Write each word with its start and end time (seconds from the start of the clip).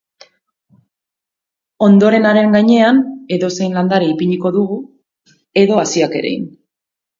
Ondoren 1.87 2.25
haren 2.29 2.57
gainean 2.57 3.03
edozein 3.39 3.77
landare 3.81 4.09
ipiniko 4.15 4.55
dugu 4.59 4.81
edo 5.67 5.81
haziak 5.85 6.21
erein. 6.25 6.53